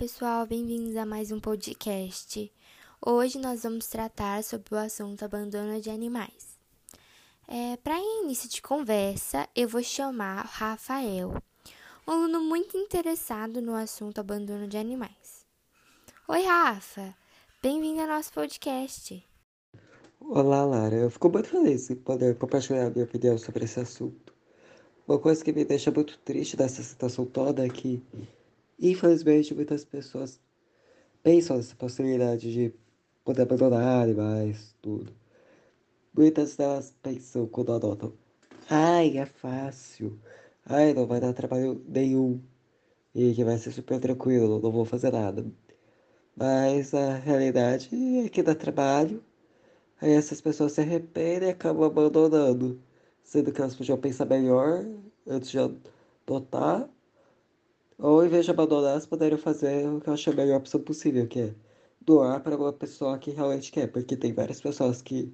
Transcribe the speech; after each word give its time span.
pessoal, 0.00 0.46
bem-vindos 0.46 0.96
a 0.96 1.04
mais 1.04 1.30
um 1.30 1.38
podcast. 1.38 2.50
Hoje 3.04 3.38
nós 3.38 3.64
vamos 3.64 3.86
tratar 3.86 4.42
sobre 4.42 4.74
o 4.74 4.78
assunto 4.78 5.22
abandono 5.26 5.78
de 5.78 5.90
animais. 5.90 6.58
É, 7.46 7.76
Para 7.76 8.00
início 8.00 8.48
de 8.48 8.62
conversa, 8.62 9.46
eu 9.54 9.68
vou 9.68 9.82
chamar 9.82 10.46
Rafael, 10.46 11.34
um 12.08 12.10
aluno 12.10 12.40
muito 12.40 12.78
interessado 12.78 13.60
no 13.60 13.74
assunto 13.74 14.18
abandono 14.18 14.66
de 14.66 14.78
animais. 14.78 15.44
Oi, 16.26 16.44
Rafa, 16.44 17.14
bem-vindo 17.62 18.00
ao 18.00 18.08
nosso 18.08 18.32
podcast. 18.32 19.22
Olá, 20.18 20.64
Lara. 20.64 20.96
Eu 20.96 21.10
fico 21.10 21.28
muito 21.28 21.50
feliz 21.50 21.90
em 21.90 21.96
poder 21.96 22.38
compartilhar 22.38 22.88
minha 22.88 23.04
opinião 23.04 23.36
sobre 23.36 23.66
esse 23.66 23.78
assunto. 23.78 24.32
Uma 25.06 25.18
coisa 25.18 25.44
que 25.44 25.52
me 25.52 25.62
deixa 25.62 25.90
muito 25.90 26.16
triste 26.20 26.56
dessa 26.56 26.82
situação 26.82 27.26
toda 27.26 27.66
é 27.66 27.68
que, 27.68 28.02
infelizmente, 28.80 29.54
muitas 29.54 29.84
pessoas 29.84 30.40
pensam 31.22 31.56
nessa 31.56 31.74
possibilidade 31.76 32.52
de 32.52 32.72
poder 33.24 33.42
abandonar 33.42 34.02
animais, 34.04 34.74
tudo. 34.82 35.12
Muitas 36.16 36.56
delas 36.56 36.94
pensam 37.02 37.46
quando 37.46 37.72
adotam: 37.72 38.12
ai, 38.68 39.18
é 39.18 39.26
fácil, 39.26 40.18
ai, 40.66 40.94
não 40.94 41.06
vai 41.06 41.20
dar 41.20 41.32
trabalho 41.32 41.84
nenhum, 41.88 42.40
e 43.14 43.34
que 43.34 43.44
vai 43.44 43.58
ser 43.58 43.72
super 43.72 44.00
tranquilo, 44.00 44.60
não 44.60 44.72
vou 44.72 44.84
fazer 44.84 45.12
nada. 45.12 45.44
Mas 46.36 46.94
a 46.94 47.16
realidade 47.16 47.90
é 48.24 48.28
que 48.28 48.42
dá 48.42 48.54
trabalho 48.54 49.22
Aí 50.00 50.12
essas 50.12 50.40
pessoas 50.40 50.72
se 50.72 50.80
arrependem 50.80 51.48
e 51.50 51.52
acabam 51.52 51.84
abandonando, 51.84 52.80
sendo 53.22 53.52
que 53.52 53.60
elas 53.60 53.76
podiam 53.76 53.98
pensar 53.98 54.24
melhor 54.24 54.84
antes 55.26 55.50
de 55.50 55.58
adotar, 55.58 56.88
ou 58.00 58.24
em 58.24 58.28
vez 58.28 58.44
de 58.44 58.50
abandonar, 58.50 58.92
elas 58.92 59.06
poderiam 59.06 59.38
fazer 59.38 59.86
o 59.88 60.00
que 60.00 60.08
eu 60.08 60.14
achei 60.14 60.32
a 60.32 60.36
melhor 60.36 60.58
opção 60.58 60.80
possível, 60.80 61.26
que 61.28 61.40
é 61.40 61.54
doar 62.00 62.42
para 62.42 62.56
uma 62.56 62.72
pessoa 62.72 63.18
que 63.18 63.30
realmente 63.30 63.70
quer, 63.70 63.86
porque 63.92 64.16
tem 64.16 64.32
várias 64.32 64.60
pessoas 64.60 65.02
que 65.02 65.32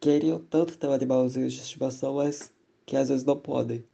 queriam 0.00 0.38
tanto 0.38 0.76
ter 0.78 0.86
um 0.88 0.92
animalzinho 0.92 1.48
de 1.48 1.56
estimação, 1.60 2.14
mas 2.14 2.52
que 2.86 2.96
às 2.96 3.08
vezes 3.08 3.24
não 3.24 3.38
podem. 3.38 3.84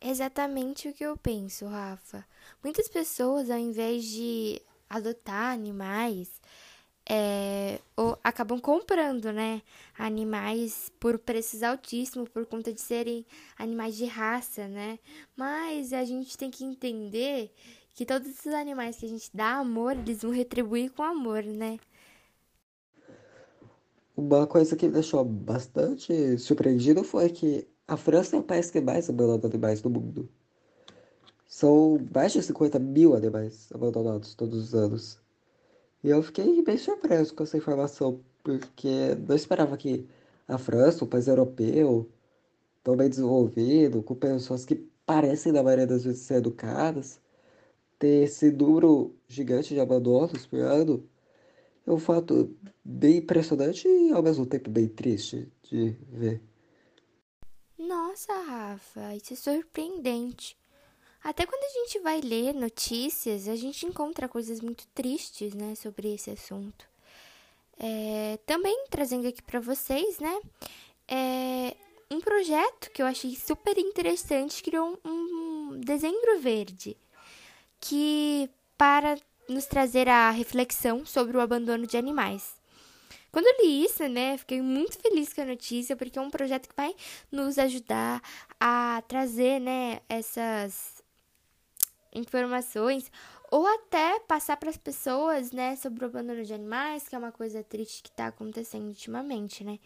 Exatamente 0.00 0.88
o 0.88 0.94
que 0.94 1.04
eu 1.04 1.16
penso, 1.16 1.66
Rafa. 1.66 2.24
Muitas 2.62 2.88
pessoas, 2.88 3.50
ao 3.50 3.58
invés 3.58 4.04
de 4.04 4.60
adotar 4.88 5.52
animais, 5.52 6.40
é, 7.12 7.80
ou 7.96 8.16
acabam 8.22 8.60
comprando, 8.60 9.32
né, 9.32 9.62
animais 9.98 10.92
por 11.00 11.18
preços 11.18 11.60
altíssimos 11.64 12.28
por 12.28 12.46
conta 12.46 12.72
de 12.72 12.80
serem 12.80 13.26
animais 13.58 13.96
de 13.96 14.04
raça, 14.04 14.68
né? 14.68 14.96
Mas 15.36 15.92
a 15.92 16.04
gente 16.04 16.38
tem 16.38 16.52
que 16.52 16.64
entender 16.64 17.52
que 17.96 18.06
todos 18.06 18.28
os 18.46 18.54
animais 18.54 18.96
que 18.96 19.06
a 19.06 19.08
gente 19.08 19.28
dá 19.34 19.54
amor, 19.54 19.96
eles 19.96 20.22
vão 20.22 20.30
retribuir 20.30 20.92
com 20.92 21.02
amor, 21.02 21.42
né? 21.42 21.80
Uma 24.16 24.46
coisa 24.46 24.76
que 24.76 24.86
me 24.86 24.92
deixou 24.92 25.24
bastante 25.24 26.38
surpreendido 26.38 27.02
foi 27.02 27.28
que 27.28 27.66
a 27.88 27.96
França 27.96 28.36
é 28.36 28.38
o 28.38 28.42
país 28.42 28.70
que 28.70 28.80
mais 28.80 29.10
abandona 29.10 29.46
animais 29.46 29.82
no 29.82 29.90
mundo. 29.90 30.28
São 31.48 31.98
mais 32.14 32.32
de 32.32 32.40
50 32.40 32.78
mil 32.78 33.16
animais 33.16 33.68
abandonados 33.72 34.34
todos 34.36 34.56
os 34.62 34.74
anos. 34.74 35.19
E 36.02 36.08
eu 36.08 36.22
fiquei 36.22 36.62
bem 36.62 36.78
surpreso 36.78 37.34
com 37.34 37.42
essa 37.42 37.56
informação, 37.56 38.20
porque 38.42 39.14
não 39.28 39.36
esperava 39.36 39.76
que 39.76 40.06
a 40.48 40.58
França, 40.58 41.04
um 41.04 41.08
país 41.08 41.28
europeu, 41.28 42.08
tão 42.82 42.96
bem 42.96 43.08
desenvolvido, 43.08 44.02
com 44.02 44.14
pessoas 44.14 44.64
que 44.64 44.76
parecem, 45.04 45.52
na 45.52 45.62
maioria 45.62 45.86
das 45.86 46.04
vezes, 46.04 46.22
ser 46.22 46.36
educadas, 46.36 47.20
ter 47.98 48.24
esse 48.24 48.50
número 48.50 49.14
gigante 49.28 49.74
de 49.74 49.80
abandonos 49.80 50.46
por 50.46 50.60
ano, 50.60 51.06
é 51.86 51.92
um 51.92 51.98
fato 51.98 52.54
bem 52.84 53.18
impressionante 53.18 53.86
e, 53.88 54.12
ao 54.12 54.22
mesmo 54.22 54.46
tempo, 54.46 54.70
bem 54.70 54.88
triste 54.88 55.48
de 55.62 55.96
ver. 56.10 56.42
Nossa, 57.78 58.32
Rafa, 58.32 59.14
isso 59.16 59.32
é 59.32 59.36
surpreendente. 59.36 60.56
Até 61.22 61.44
quando 61.44 61.62
a 61.62 61.80
gente 61.80 61.98
vai 62.00 62.20
ler 62.20 62.54
notícias, 62.54 63.46
a 63.46 63.54
gente 63.54 63.84
encontra 63.84 64.28
coisas 64.28 64.60
muito 64.60 64.86
tristes, 64.88 65.54
né, 65.54 65.74
sobre 65.74 66.14
esse 66.14 66.30
assunto. 66.30 66.88
É, 67.78 68.38
também 68.46 68.86
trazendo 68.90 69.28
aqui 69.28 69.42
para 69.42 69.60
vocês, 69.60 70.18
né, 70.18 70.40
é, 71.06 71.76
um 72.10 72.20
projeto 72.20 72.90
que 72.90 73.02
eu 73.02 73.06
achei 73.06 73.36
super 73.36 73.76
interessante 73.78 74.62
criou 74.62 74.98
um, 75.04 75.10
um 75.10 75.80
dezembro 75.80 76.40
verde, 76.40 76.96
que 77.78 78.50
para 78.76 79.18
nos 79.48 79.66
trazer 79.66 80.08
a 80.08 80.30
reflexão 80.30 81.04
sobre 81.04 81.36
o 81.36 81.40
abandono 81.40 81.86
de 81.86 81.96
animais. 81.96 82.58
Quando 83.30 83.46
eu 83.46 83.64
li 83.64 83.84
isso, 83.84 84.08
né, 84.08 84.36
fiquei 84.38 84.60
muito 84.60 84.98
feliz 84.98 85.32
com 85.32 85.42
a 85.42 85.44
notícia, 85.44 85.96
porque 85.96 86.18
é 86.18 86.22
um 86.22 86.30
projeto 86.30 86.68
que 86.68 86.74
vai 86.76 86.94
nos 87.30 87.58
ajudar 87.58 88.20
a 88.58 89.02
trazer, 89.06 89.60
né, 89.60 90.00
essas 90.08 90.99
informações 92.12 93.10
ou 93.50 93.66
até 93.66 94.20
passar 94.20 94.56
para 94.56 94.70
as 94.70 94.76
pessoas, 94.76 95.50
né, 95.50 95.74
sobre 95.76 96.04
o 96.04 96.08
abandono 96.08 96.44
de 96.44 96.54
animais, 96.54 97.08
que 97.08 97.14
é 97.14 97.18
uma 97.18 97.32
coisa 97.32 97.62
triste 97.64 98.02
que 98.02 98.08
está 98.08 98.28
acontecendo 98.28 98.86
ultimamente, 98.86 99.64
né? 99.64 99.78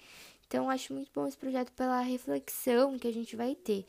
Então, 0.46 0.68
acho 0.68 0.92
muito 0.92 1.10
bom 1.14 1.26
esse 1.26 1.36
projeto 1.36 1.72
pela 1.72 2.00
reflexão 2.00 2.98
que 2.98 3.08
a 3.08 3.12
gente 3.12 3.34
vai 3.34 3.54
ter. 3.54 3.84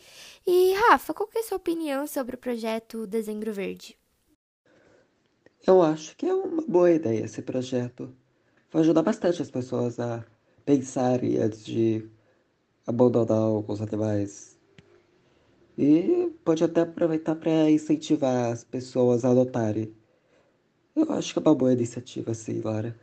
E, 0.47 0.73
Rafa, 0.73 1.13
qual 1.13 1.27
que 1.27 1.37
é 1.37 1.41
a 1.41 1.43
sua 1.43 1.57
opinião 1.57 2.07
sobre 2.07 2.35
o 2.35 2.39
projeto 2.39 3.05
Dezembro 3.05 3.53
Verde? 3.53 3.97
Eu 5.67 5.81
acho 5.81 6.15
que 6.15 6.25
é 6.25 6.33
uma 6.33 6.61
boa 6.61 6.91
ideia 6.91 7.25
esse 7.25 7.41
projeto. 7.41 8.15
Vai 8.71 8.81
ajudar 8.81 9.01
bastante 9.01 9.41
as 9.41 9.51
pessoas 9.51 9.99
a 9.99 10.25
pensarem 10.63 11.37
antes 11.37 11.65
de 11.65 12.09
abandonar 12.87 13.37
alguns 13.37 13.81
animais 13.81 14.54
e 15.77 16.31
pode 16.43 16.63
até 16.63 16.81
aproveitar 16.81 17.35
para 17.35 17.69
incentivar 17.69 18.51
as 18.51 18.63
pessoas 18.63 19.25
a 19.25 19.31
adotarem. 19.31 19.93
Eu 20.95 21.11
acho 21.11 21.33
que 21.33 21.39
é 21.39 21.41
uma 21.41 21.55
boa 21.55 21.73
iniciativa, 21.73 22.33
sim, 22.33 22.61
Lara. 22.61 22.97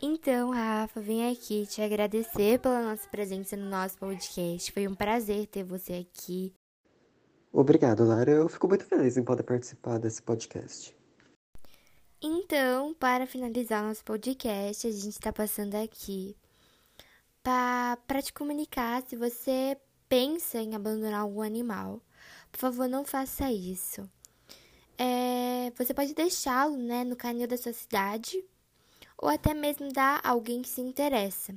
Então, 0.00 0.50
Rafa, 0.50 1.00
vim 1.00 1.30
aqui 1.30 1.66
te 1.66 1.80
agradecer 1.80 2.58
pela 2.58 2.82
nossa 2.82 3.08
presença 3.08 3.56
no 3.56 3.68
nosso 3.68 3.96
podcast. 3.98 4.72
Foi 4.72 4.88
um 4.88 4.94
prazer 4.94 5.46
ter 5.46 5.62
você 5.62 5.92
aqui. 5.92 6.52
Obrigado, 7.52 8.04
Lara. 8.04 8.30
Eu 8.30 8.48
fico 8.48 8.66
muito 8.66 8.84
feliz 8.84 9.16
em 9.16 9.22
poder 9.22 9.42
participar 9.42 9.98
desse 9.98 10.22
podcast. 10.22 10.96
Então, 12.20 12.94
para 12.94 13.26
finalizar 13.26 13.84
nosso 13.84 14.04
podcast, 14.04 14.86
a 14.86 14.90
gente 14.90 15.08
está 15.08 15.32
passando 15.32 15.74
aqui 15.74 16.36
para 17.42 18.22
te 18.22 18.32
comunicar 18.32 19.02
se 19.06 19.16
você 19.16 19.76
pensa 20.12 20.58
em 20.58 20.74
abandonar 20.74 21.22
algum 21.22 21.40
animal, 21.40 21.98
por 22.50 22.58
favor, 22.58 22.86
não 22.86 23.02
faça 23.02 23.50
isso. 23.50 24.06
É, 24.98 25.72
você 25.74 25.94
pode 25.94 26.12
deixá-lo 26.12 26.76
né, 26.76 27.02
no 27.02 27.16
canil 27.16 27.48
da 27.48 27.56
sua 27.56 27.72
cidade 27.72 28.44
ou 29.16 29.30
até 29.30 29.54
mesmo 29.54 29.90
dar 29.90 30.20
a 30.22 30.28
alguém 30.28 30.60
que 30.60 30.68
se 30.68 30.82
interessa. 30.82 31.54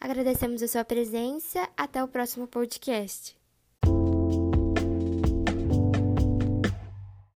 Agradecemos 0.00 0.60
a 0.60 0.66
sua 0.66 0.84
presença. 0.84 1.68
Até 1.76 2.02
o 2.02 2.08
próximo 2.08 2.48
podcast. 2.48 3.37